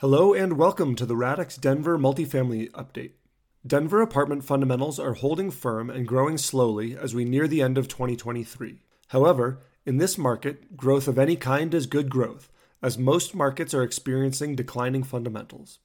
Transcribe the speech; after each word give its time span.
Hello 0.00 0.34
and 0.34 0.58
welcome 0.58 0.94
to 0.94 1.06
the 1.06 1.16
Radix 1.16 1.56
Denver 1.56 1.96
Multifamily 1.96 2.70
Update. 2.72 3.12
Denver 3.66 4.02
apartment 4.02 4.44
fundamentals 4.44 5.00
are 5.00 5.14
holding 5.14 5.50
firm 5.50 5.88
and 5.88 6.06
growing 6.06 6.36
slowly 6.36 6.94
as 6.94 7.14
we 7.14 7.24
near 7.24 7.48
the 7.48 7.62
end 7.62 7.78
of 7.78 7.88
2023. 7.88 8.82
However, 9.08 9.58
in 9.86 9.96
this 9.96 10.18
market, 10.18 10.76
growth 10.76 11.08
of 11.08 11.18
any 11.18 11.34
kind 11.34 11.72
is 11.72 11.86
good 11.86 12.10
growth, 12.10 12.50
as 12.82 12.98
most 12.98 13.34
markets 13.34 13.72
are 13.72 13.82
experiencing 13.82 14.54
declining 14.54 15.02
fundamentals. 15.02 15.78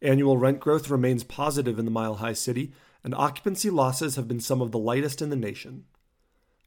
Annual 0.00 0.38
rent 0.38 0.58
growth 0.58 0.88
remains 0.88 1.22
positive 1.22 1.78
in 1.78 1.84
the 1.84 1.90
Mile 1.90 2.14
High 2.14 2.32
City, 2.32 2.72
and 3.04 3.14
occupancy 3.14 3.68
losses 3.68 4.16
have 4.16 4.28
been 4.28 4.40
some 4.40 4.62
of 4.62 4.72
the 4.72 4.78
lightest 4.78 5.20
in 5.20 5.28
the 5.28 5.36
nation. 5.36 5.84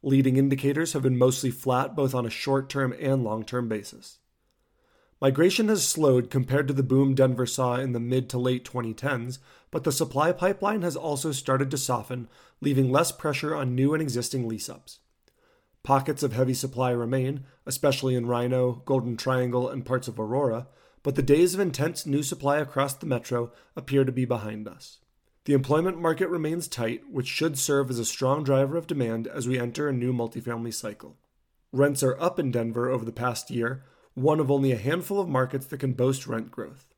Leading 0.04 0.38
indicators 0.38 0.93
have 0.93 1.01
been 1.01 1.17
mostly 1.17 1.49
flat 1.49 1.95
both 1.95 2.13
on 2.13 2.27
a 2.27 2.29
short 2.29 2.70
term 2.70 2.93
and 2.99 3.23
long 3.23 3.43
term 3.43 3.67
basis. 3.67 4.20
Migration 5.23 5.69
has 5.69 5.87
slowed 5.87 6.29
compared 6.29 6.67
to 6.67 6.73
the 6.73 6.83
boom 6.83 7.15
Denver 7.15 7.45
saw 7.45 7.75
in 7.75 7.93
the 7.93 7.99
mid 8.01 8.27
to 8.27 8.37
late 8.37 8.66
2010s, 8.66 9.38
but 9.71 9.85
the 9.85 9.91
supply 9.93 10.34
pipeline 10.34 10.81
has 10.81 10.98
also 10.98 11.31
started 11.31 11.71
to 11.71 11.77
soften, 11.77 12.27
leaving 12.59 12.91
less 12.91 13.13
pressure 13.13 13.55
on 13.55 13.73
new 13.73 13.93
and 13.93 14.01
existing 14.01 14.49
lease 14.49 14.67
ups. 14.67 14.99
Pockets 15.81 16.23
of 16.23 16.34
heavy 16.34 16.53
supply 16.53 16.91
remain, 16.91 17.45
especially 17.65 18.15
in 18.15 18.25
RiNo, 18.25 18.84
Golden 18.84 19.15
Triangle, 19.15 19.70
and 19.70 19.85
parts 19.85 20.09
of 20.09 20.20
Aurora, 20.20 20.67
but 21.03 21.15
the 21.15 21.21
days 21.21 21.53
of 21.53 21.62
intense 21.62 22.05
new 22.05 22.21
supply 22.21 22.57
across 22.57 22.93
the 22.93 23.05
metro 23.05 23.53
appear 23.77 24.03
to 24.03 24.12
be 24.12 24.26
behind 24.26 24.67
us. 24.67 24.98
The 25.45 25.53
employment 25.53 26.01
market 26.01 26.27
remains 26.27 26.67
tight, 26.67 27.03
which 27.09 27.27
should 27.27 27.57
serve 27.57 27.90
as 27.90 27.98
a 27.98 28.03
strong 28.03 28.43
driver 28.43 28.76
of 28.76 28.87
demand 28.87 29.27
as 29.27 29.48
we 29.48 29.57
enter 29.57 29.87
a 29.87 29.93
new 29.93 30.12
multifamily 30.12 30.73
cycle. 30.73 31.15
Rents 31.71 32.03
are 32.03 32.20
up 32.20 32.40
in 32.40 32.51
Denver 32.51 32.90
over 32.90 33.05
the 33.05 33.13
past 33.13 33.49
year, 33.49 33.85
one 34.13 34.40
of 34.40 34.52
only 34.52 34.72
a 34.72 34.77
handful 34.77 35.20
of 35.20 35.27
markets 35.27 35.66
that 35.67 35.80
can 35.80 35.94
boast 35.94 36.27
rent 36.27 36.52
growth. 36.52 36.94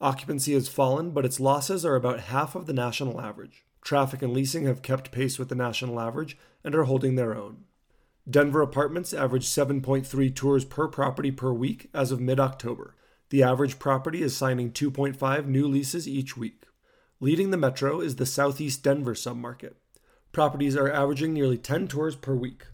Occupancy 0.00 0.54
has 0.54 0.68
fallen, 0.68 1.10
but 1.10 1.24
its 1.24 1.38
losses 1.38 1.84
are 1.84 1.94
about 1.94 2.20
half 2.20 2.54
of 2.54 2.66
the 2.66 2.72
national 2.72 3.20
average. 3.20 3.64
Traffic 3.82 4.22
and 4.22 4.32
leasing 4.32 4.64
have 4.66 4.82
kept 4.82 5.12
pace 5.12 5.38
with 5.38 5.48
the 5.48 5.54
national 5.54 6.00
average 6.00 6.36
and 6.64 6.74
are 6.74 6.84
holding 6.84 7.14
their 7.14 7.36
own. 7.36 7.64
Denver 8.28 8.62
apartments 8.62 9.12
average 9.12 9.46
7.3 9.46 10.34
tours 10.34 10.64
per 10.64 10.88
property 10.88 11.30
per 11.30 11.52
week 11.52 11.88
as 11.92 12.12
of 12.12 12.20
mid 12.20 12.38
October. 12.38 12.94
The 13.30 13.42
average 13.42 13.78
property 13.78 14.22
is 14.22 14.36
signing 14.36 14.72
2.5 14.72 15.46
new 15.46 15.66
leases 15.66 16.06
each 16.06 16.36
week. 16.36 16.64
Leading 17.20 17.50
the 17.50 17.56
metro 17.56 18.00
is 18.00 18.16
the 18.16 18.26
Southeast 18.26 18.82
Denver 18.82 19.14
submarket. 19.14 19.74
Properties 20.32 20.76
are 20.76 20.90
averaging 20.90 21.32
nearly 21.32 21.58
10 21.58 21.88
tours 21.88 22.16
per 22.16 22.34
week. 22.34 22.66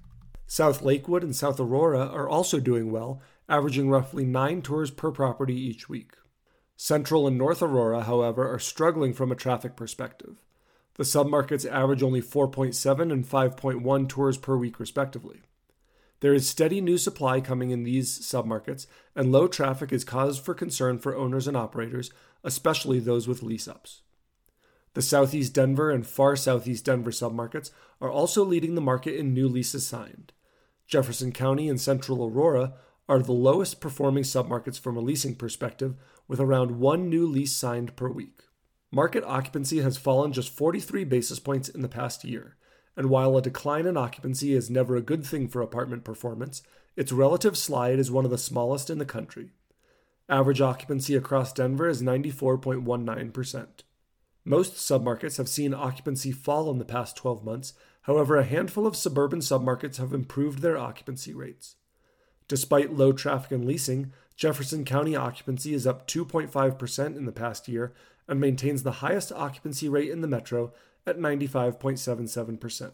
South 0.46 0.80
Lakewood 0.80 1.22
and 1.22 1.36
South 1.36 1.60
Aurora 1.60 2.06
are 2.06 2.28
also 2.28 2.58
doing 2.58 2.90
well 2.90 3.20
averaging 3.48 3.88
roughly 3.88 4.24
nine 4.24 4.62
tours 4.62 4.90
per 4.90 5.10
property 5.10 5.54
each 5.54 5.88
week. 5.88 6.12
Central 6.76 7.26
and 7.26 7.36
North 7.36 7.62
Aurora, 7.62 8.02
however, 8.02 8.52
are 8.52 8.58
struggling 8.58 9.12
from 9.12 9.32
a 9.32 9.36
traffic 9.36 9.74
perspective. 9.74 10.44
The 10.94 11.04
submarkets 11.04 11.68
average 11.68 12.02
only 12.02 12.20
4.7 12.20 13.12
and 13.12 13.24
5.1 13.24 14.08
tours 14.08 14.36
per 14.36 14.56
week, 14.56 14.78
respectively. 14.78 15.42
There 16.20 16.34
is 16.34 16.48
steady 16.48 16.80
new 16.80 16.98
supply 16.98 17.40
coming 17.40 17.70
in 17.70 17.84
these 17.84 18.18
submarkets, 18.18 18.86
and 19.14 19.30
low 19.30 19.46
traffic 19.46 19.92
is 19.92 20.04
cause 20.04 20.38
for 20.38 20.54
concern 20.54 20.98
for 20.98 21.16
owners 21.16 21.46
and 21.46 21.56
operators, 21.56 22.10
especially 22.42 22.98
those 22.98 23.28
with 23.28 23.42
lease 23.42 23.68
ups. 23.68 24.02
The 24.94 25.02
Southeast 25.02 25.52
Denver 25.52 25.90
and 25.90 26.04
far 26.04 26.34
Southeast 26.34 26.84
Denver 26.84 27.12
submarkets 27.12 27.70
are 28.00 28.10
also 28.10 28.44
leading 28.44 28.74
the 28.74 28.80
market 28.80 29.14
in 29.14 29.32
new 29.32 29.48
leases 29.48 29.86
signed. 29.86 30.32
Jefferson 30.88 31.30
County 31.30 31.68
and 31.68 31.80
Central 31.80 32.24
Aurora 32.24 32.72
are 33.08 33.20
the 33.20 33.32
lowest 33.32 33.80
performing 33.80 34.22
submarkets 34.22 34.78
from 34.78 34.96
a 34.96 35.00
leasing 35.00 35.34
perspective, 35.34 35.96
with 36.26 36.40
around 36.40 36.78
one 36.78 37.08
new 37.08 37.26
lease 37.26 37.56
signed 37.56 37.96
per 37.96 38.08
week. 38.08 38.42
Market 38.90 39.24
occupancy 39.24 39.80
has 39.80 39.96
fallen 39.96 40.32
just 40.32 40.50
43 40.50 41.04
basis 41.04 41.38
points 41.38 41.68
in 41.68 41.82
the 41.82 41.88
past 41.88 42.24
year, 42.24 42.56
and 42.96 43.08
while 43.10 43.36
a 43.36 43.42
decline 43.42 43.86
in 43.86 43.96
occupancy 43.96 44.52
is 44.52 44.70
never 44.70 44.96
a 44.96 45.02
good 45.02 45.24
thing 45.24 45.48
for 45.48 45.62
apartment 45.62 46.04
performance, 46.04 46.62
its 46.96 47.12
relative 47.12 47.56
slide 47.56 47.98
is 47.98 48.10
one 48.10 48.24
of 48.24 48.30
the 48.30 48.38
smallest 48.38 48.90
in 48.90 48.98
the 48.98 49.04
country. 49.04 49.50
Average 50.28 50.60
occupancy 50.60 51.14
across 51.14 51.52
Denver 51.52 51.88
is 51.88 52.02
94.19%. 52.02 53.66
Most 54.44 54.74
submarkets 54.74 55.36
have 55.36 55.48
seen 55.48 55.72
occupancy 55.72 56.32
fall 56.32 56.70
in 56.70 56.78
the 56.78 56.84
past 56.84 57.16
12 57.16 57.44
months, 57.44 57.74
however, 58.02 58.36
a 58.36 58.44
handful 58.44 58.86
of 58.86 58.96
suburban 58.96 59.40
submarkets 59.40 59.96
have 59.96 60.12
improved 60.12 60.60
their 60.60 60.76
occupancy 60.76 61.32
rates. 61.32 61.76
Despite 62.48 62.94
low 62.94 63.12
traffic 63.12 63.52
and 63.52 63.64
leasing, 63.64 64.12
Jefferson 64.34 64.84
County 64.84 65.14
occupancy 65.14 65.74
is 65.74 65.86
up 65.86 66.08
2.5% 66.08 67.16
in 67.16 67.26
the 67.26 67.32
past 67.32 67.68
year 67.68 67.92
and 68.26 68.40
maintains 68.40 68.82
the 68.82 68.92
highest 68.92 69.30
occupancy 69.32 69.88
rate 69.88 70.10
in 70.10 70.22
the 70.22 70.28
metro 70.28 70.72
at 71.06 71.18
95.77%. 71.18 72.92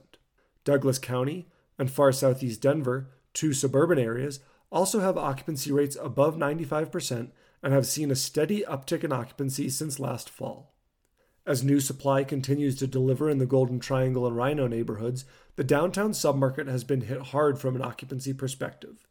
Douglas 0.64 0.98
County 0.98 1.46
and 1.78 1.90
far 1.90 2.12
southeast 2.12 2.60
Denver, 2.60 3.10
two 3.32 3.52
suburban 3.52 3.98
areas, 3.98 4.40
also 4.70 5.00
have 5.00 5.16
occupancy 5.16 5.70
rates 5.70 5.96
above 6.00 6.36
95% 6.36 7.30
and 7.62 7.72
have 7.72 7.86
seen 7.86 8.10
a 8.10 8.16
steady 8.16 8.62
uptick 8.62 9.04
in 9.04 9.12
occupancy 9.12 9.68
since 9.68 10.00
last 10.00 10.28
fall. 10.28 10.74
As 11.46 11.62
new 11.62 11.78
supply 11.78 12.24
continues 12.24 12.76
to 12.76 12.86
deliver 12.86 13.28
in 13.28 13.38
the 13.38 13.46
Golden 13.46 13.78
Triangle 13.78 14.26
and 14.26 14.36
RiNo 14.36 14.68
neighborhoods, 14.68 15.24
the 15.56 15.64
downtown 15.64 16.12
submarket 16.12 16.68
has 16.68 16.84
been 16.84 17.02
hit 17.02 17.20
hard 17.20 17.58
from 17.58 17.76
an 17.76 17.82
occupancy 17.82 18.32
perspective. 18.32 19.06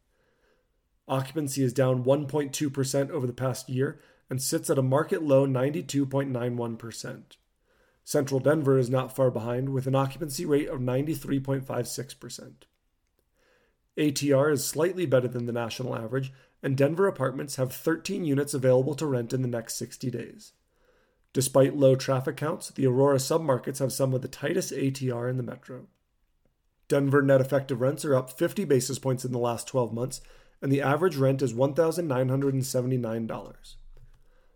Occupancy 1.06 1.62
is 1.62 1.72
down 1.72 2.04
1.2% 2.04 3.10
over 3.10 3.26
the 3.26 3.32
past 3.32 3.68
year 3.68 4.00
and 4.30 4.40
sits 4.40 4.70
at 4.70 4.78
a 4.78 4.82
market 4.82 5.22
low 5.22 5.46
92.91%. 5.46 7.22
Central 8.04 8.40
Denver 8.40 8.78
is 8.78 8.90
not 8.90 9.14
far 9.14 9.30
behind 9.30 9.70
with 9.70 9.86
an 9.86 9.94
occupancy 9.94 10.44
rate 10.44 10.68
of 10.68 10.80
93.56%. 10.80 12.52
ATR 13.96 14.52
is 14.52 14.66
slightly 14.66 15.06
better 15.06 15.28
than 15.28 15.46
the 15.46 15.52
national 15.52 15.94
average, 15.94 16.32
and 16.62 16.76
Denver 16.76 17.06
apartments 17.06 17.56
have 17.56 17.72
13 17.72 18.24
units 18.24 18.54
available 18.54 18.94
to 18.94 19.06
rent 19.06 19.32
in 19.32 19.42
the 19.42 19.48
next 19.48 19.74
60 19.74 20.10
days. 20.10 20.52
Despite 21.32 21.76
low 21.76 21.94
traffic 21.96 22.36
counts, 22.36 22.70
the 22.70 22.86
Aurora 22.86 23.16
submarkets 23.16 23.78
have 23.78 23.92
some 23.92 24.14
of 24.14 24.22
the 24.22 24.28
tightest 24.28 24.72
ATR 24.72 25.28
in 25.28 25.36
the 25.36 25.42
metro. 25.42 25.86
Denver 26.88 27.22
net 27.22 27.40
effective 27.40 27.80
rents 27.80 28.04
are 28.04 28.14
up 28.14 28.30
50 28.30 28.64
basis 28.64 28.98
points 28.98 29.24
in 29.24 29.32
the 29.32 29.38
last 29.38 29.66
12 29.68 29.92
months 29.92 30.20
and 30.64 30.72
the 30.72 30.80
average 30.80 31.16
rent 31.16 31.42
is 31.42 31.52
$1,979. 31.52 33.74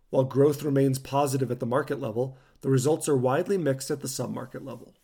While 0.09 0.23
growth 0.23 0.63
remains 0.63 0.97
positive 0.97 1.51
at 1.51 1.59
the 1.59 1.67
market 1.67 1.99
level, 1.99 2.35
the 2.61 2.71
results 2.71 3.07
are 3.07 3.15
widely 3.15 3.59
mixed 3.59 3.91
at 3.91 4.01
the 4.01 4.07
submarket 4.07 4.65
level. 4.65 4.95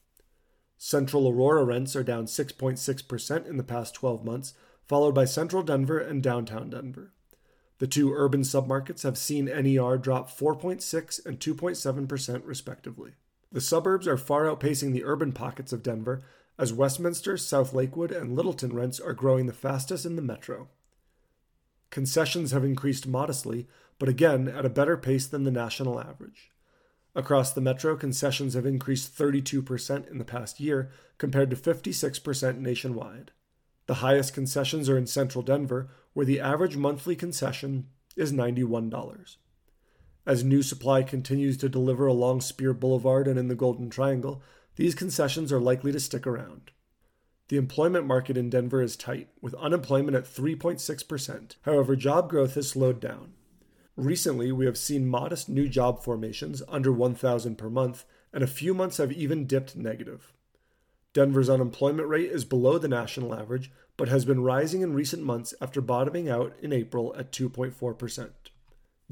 Central 0.80 1.30
Aurora 1.30 1.64
rents 1.64 1.96
are 1.96 2.02
down 2.02 2.26
6.6% 2.26 3.46
in 3.46 3.58
the 3.58 3.64
past 3.64 3.94
12 3.94 4.26
months, 4.26 4.56
followed 4.88 5.14
by 5.14 5.26
Central 5.26 5.62
Denver 5.62 6.00
and 6.00 6.24
Downtown 6.24 6.72
Denver. 6.72 7.14
The 7.78 7.86
two 7.86 8.12
urban 8.12 8.42
submarkets 8.42 9.04
have 9.04 9.20
seen 9.20 9.46
NER 9.46 10.00
drop 10.00 10.36
4.6 10.36 11.24
and 11.24 11.40
2.7% 11.40 12.42
respectively. 12.44 13.12
The 13.52 13.62
suburbs 13.62 14.08
are 14.08 14.18
far 14.18 14.46
outpacing 14.46 14.92
the 14.92 15.04
urban 15.04 15.34
pockets 15.34 15.72
of 15.72 15.84
Denver, 15.84 16.24
as 16.58 16.74
Westminster, 16.74 17.38
South 17.38 17.74
Lakewood, 17.74 18.12
and 18.12 18.36
Littleton 18.36 18.74
rents 18.74 19.00
are 19.00 19.14
growing 19.14 19.46
the 19.46 19.54
fastest 19.54 20.08
in 20.08 20.16
the 20.16 20.24
metro. 20.24 20.70
Concessions 21.90 22.52
have 22.52 22.64
increased 22.64 23.08
modestly, 23.08 23.68
but 24.00 24.10
again 24.10 24.48
at 24.48 24.66
a 24.66 24.70
better 24.70 24.98
pace 24.98 25.28
than 25.28 25.44
the 25.44 25.52
national 25.52 26.00
average. 26.00 26.52
Across 27.16 27.54
the 27.54 27.62
metro, 27.62 27.96
concessions 27.96 28.56
have 28.56 28.66
increased 28.66 29.18
32% 29.18 30.12
in 30.12 30.18
the 30.18 30.26
past 30.26 30.60
year, 30.60 30.92
compared 31.18 31.50
to 31.50 31.56
56% 31.56 32.58
nationwide. 32.58 33.32
The 33.88 33.96
highest 33.96 34.34
concessions 34.34 34.90
are 34.90 34.98
in 34.98 35.08
central 35.08 35.42
Denver, 35.44 35.90
where 36.14 36.26
the 36.26 36.42
average 36.42 36.76
monthly 36.76 37.16
concession 37.16 37.88
is 38.18 38.34
$91. 38.34 39.38
As 40.26 40.44
new 40.44 40.62
supply 40.62 41.04
continues 41.04 41.56
to 41.58 41.70
deliver 41.70 42.08
along 42.08 42.42
Speer 42.42 42.74
Boulevard 42.74 43.28
and 43.28 43.38
in 43.38 43.48
the 43.48 43.56
Golden 43.56 43.90
Triangle, 43.90 44.42
these 44.76 44.96
concessions 44.96 45.54
are 45.54 45.60
likely 45.60 45.92
to 45.92 46.00
stick 46.00 46.26
around. 46.26 46.72
The 47.48 47.58
employment 47.58 48.08
market 48.08 48.38
in 48.38 48.50
Denver 48.50 48.82
is 48.82 48.96
tight, 48.96 49.30
with 49.40 49.54
unemployment 49.56 50.18
at 50.18 50.26
3.6%. 50.26 51.56
However, 51.62 51.96
job 51.96 52.30
growth 52.30 52.56
has 52.56 52.70
slowed 52.70 53.00
down. 53.00 53.34
Recently, 53.96 54.52
we 54.52 54.66
have 54.66 54.78
seen 54.78 55.08
modest 55.08 55.48
new 55.48 55.70
job 55.70 56.04
formations 56.04 56.64
under 56.68 56.92
1,000 56.92 57.56
per 57.56 57.70
month, 57.70 58.04
and 58.34 58.44
a 58.44 58.48
few 58.48 58.74
months 58.74 58.98
have 58.98 59.12
even 59.12 59.46
dipped 59.46 59.76
negative. 59.76 60.34
Denver's 61.14 61.50
unemployment 61.50 62.10
rate 62.10 62.32
is 62.32 62.44
below 62.44 62.78
the 62.78 62.90
national 62.90 63.34
average, 63.34 63.72
but 63.96 64.10
has 64.10 64.26
been 64.26 64.42
rising 64.42 64.82
in 64.82 64.94
recent 64.94 65.24
months 65.24 65.54
after 65.62 65.80
bottoming 65.80 66.28
out 66.28 66.54
in 66.62 66.74
April 66.74 67.16
at 67.18 67.32
2.4%. 67.32 68.30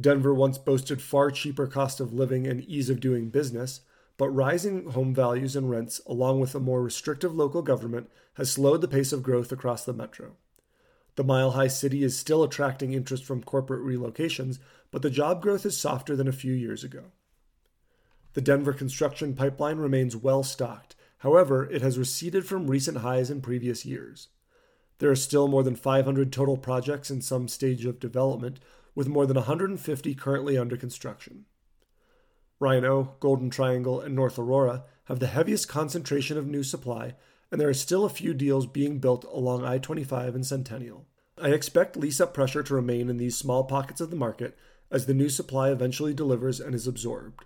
Denver 0.01 0.33
once 0.33 0.57
boasted 0.57 1.01
far 1.01 1.31
cheaper 1.31 1.68
cost 1.68 2.00
of 2.00 2.12
living 2.12 2.47
and 2.47 2.62
ease 2.65 2.89
of 2.89 3.00
doing 3.00 3.30
business, 3.30 3.81
but 4.18 4.30
rising 4.30 4.92
home 4.92 5.13
values 5.13 5.56
and 5.56 5.69
rents, 5.69 6.01
along 6.06 6.39
with 6.39 6.54
a 6.56 6.60
more 6.60 6.83
restrictive 6.83 7.33
local 7.33 7.62
government, 7.62 8.10
has 8.36 8.51
slowed 8.51 8.81
the 8.81 8.88
pace 8.88 9.12
of 9.12 9.24
growth 9.24 9.51
across 9.51 9.83
the 9.83 9.94
metro. 9.94 10.36
The 11.15 11.24
Mile 11.24 11.51
High 11.51 11.68
City 11.68 12.04
is 12.04 12.18
still 12.18 12.44
attracting 12.44 12.94
interest 12.94 13.24
from 13.24 13.44
corporate 13.44 13.83
relocations, 13.83 14.60
but 14.92 15.01
the 15.01 15.10
job 15.10 15.42
growth 15.42 15.65
is 15.65 15.77
softer 15.77 16.15
than 16.15 16.27
a 16.27 16.31
few 16.31 16.54
years 16.54 16.83
ago. 16.83 17.06
The 18.33 18.42
Denver 18.42 18.74
construction 18.74 19.36
pipeline 19.36 19.77
remains 19.77 20.16
well 20.16 20.44
stocked. 20.44 20.95
However, 21.19 21.69
it 21.69 21.81
has 21.81 22.00
receded 22.00 22.45
from 22.45 22.68
recent 22.68 22.98
highs 22.98 23.30
in 23.30 23.42
previous 23.42 23.86
years. 23.86 24.30
There 24.98 25.12
are 25.12 25.16
still 25.16 25.48
more 25.48 25.63
than 25.63 25.75
500 25.75 26.31
total 26.31 26.57
projects 26.57 27.12
in 27.12 27.21
some 27.21 27.48
stage 27.48 27.86
of 27.86 28.00
development, 28.00 28.59
with 28.95 29.07
more 29.07 29.25
than 29.25 29.36
150 29.36 30.16
currently 30.16 30.57
under 30.57 30.77
construction. 30.77 31.45
RiNo, 32.61 33.19
Golden 33.19 33.50
Triangle, 33.50 34.00
and 34.00 34.15
North 34.15 34.39
Aurora 34.39 34.83
have 35.05 35.19
the 35.19 35.27
heaviest 35.27 35.67
concentration 35.67 36.38
of 36.38 36.47
new 36.47 36.63
supply, 36.63 37.15
and 37.51 37.59
there 37.59 37.69
are 37.69 37.73
still 37.73 38.05
a 38.05 38.09
few 38.09 38.33
deals 38.33 38.65
being 38.65 39.00
built 39.00 39.25
along 39.25 39.65
I 39.65 39.77
25 39.77 40.35
and 40.35 40.45
Centennial. 40.45 41.05
I 41.41 41.50
expect 41.50 41.97
lease 41.97 42.21
up 42.21 42.33
pressure 42.33 42.63
to 42.63 42.75
remain 42.75 43.09
in 43.09 43.17
these 43.17 43.38
small 43.38 43.63
pockets 43.63 44.01
of 44.01 44.09
the 44.09 44.15
market 44.15 44.57
as 44.91 45.05
the 45.05 45.13
new 45.13 45.29
supply 45.29 45.71
eventually 45.71 46.13
delivers 46.13 46.59
and 46.59 46.75
is 46.75 46.88
absorbed. 46.88 47.45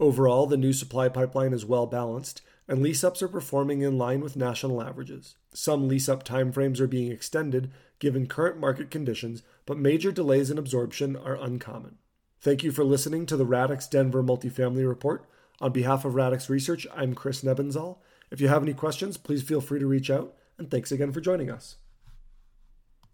Overall, 0.00 0.46
the 0.46 0.56
new 0.56 0.72
supply 0.72 1.08
pipeline 1.08 1.52
is 1.52 1.64
well 1.64 1.86
balanced, 1.86 2.42
and 2.68 2.82
lease 2.82 3.02
ups 3.02 3.22
are 3.22 3.28
performing 3.28 3.82
in 3.82 3.96
line 3.96 4.20
with 4.20 4.36
national 4.36 4.82
averages. 4.82 5.36
Some 5.54 5.88
lease 5.88 6.08
up 6.08 6.24
timeframes 6.24 6.80
are 6.80 6.86
being 6.86 7.10
extended 7.10 7.72
given 7.98 8.26
current 8.26 8.58
market 8.58 8.90
conditions, 8.90 9.42
but 9.66 9.78
major 9.78 10.12
delays 10.12 10.50
in 10.50 10.58
absorption 10.58 11.16
are 11.16 11.36
uncommon. 11.36 11.98
Thank 12.40 12.62
you 12.62 12.70
for 12.70 12.84
listening 12.84 13.26
to 13.26 13.36
the 13.36 13.44
Radix 13.44 13.88
Denver 13.88 14.22
Multifamily 14.22 14.86
Report. 14.86 15.24
On 15.60 15.72
behalf 15.72 16.04
of 16.04 16.14
Radix 16.14 16.48
Research, 16.48 16.86
I'm 16.94 17.12
Chris 17.12 17.42
Nebenzahl. 17.42 17.96
If 18.30 18.40
you 18.40 18.46
have 18.46 18.62
any 18.62 18.74
questions, 18.74 19.16
please 19.16 19.42
feel 19.42 19.60
free 19.60 19.80
to 19.80 19.88
reach 19.88 20.08
out, 20.08 20.36
and 20.56 20.70
thanks 20.70 20.92
again 20.92 21.10
for 21.10 21.20
joining 21.20 21.50
us. 21.50 21.78